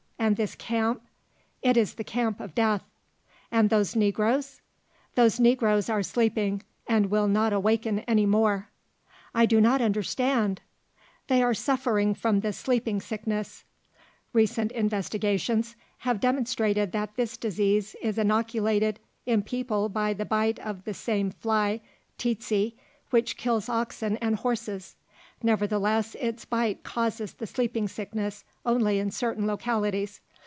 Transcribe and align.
"And 0.31 0.37
this 0.37 0.53
camp?" 0.53 1.01
"It 1.63 1.75
is 1.75 1.95
the 1.95 2.03
camp 2.03 2.39
of 2.39 2.53
death." 2.53 2.83
"And 3.51 3.71
those 3.71 3.95
negroes?" 3.95 4.61
"Those 5.15 5.39
negroes 5.39 5.89
are 5.89 6.03
sleeping 6.03 6.61
and 6.85 7.07
will 7.09 7.27
not 7.27 7.53
awaken 7.53 7.99
any 8.01 8.27
more." 8.27 8.69
"I 9.33 9.47
do 9.47 9.59
not 9.59 9.81
understand" 9.81 10.61
"They 11.27 11.41
are 11.41 11.55
suffering 11.55 12.13
from 12.13 12.41
the 12.41 12.53
sleeping 12.53 13.01
sickness.* 13.01 13.65
[* 13.97 14.31
Recent 14.33 14.71
investigations 14.73 15.75
have 15.97 16.19
demonstrated 16.19 16.91
that 16.91 17.15
this 17.15 17.35
disease 17.35 17.95
is 17.99 18.19
inoculated 18.19 18.99
in 19.25 19.41
people 19.41 19.89
by 19.89 20.13
the 20.13 20.23
bite 20.23 20.59
of 20.59 20.83
the 20.83 20.93
same 20.93 21.31
fly 21.31 21.81
"tsetse" 22.19 22.73
which 23.09 23.37
kills 23.37 23.67
oxen 23.67 24.17
and 24.17 24.35
horses. 24.35 24.95
Nevertheless 25.43 26.15
its 26.19 26.45
bite 26.45 26.83
causes 26.83 27.33
the 27.33 27.47
sleeping 27.47 27.87
sickness 27.87 28.43
only 28.63 28.99
in 28.99 29.09
certain 29.09 29.47
localities. 29.47 30.21